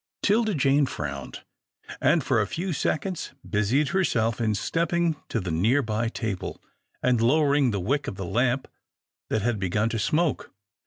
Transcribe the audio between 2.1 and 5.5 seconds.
for a few seconds busied herself in stepping to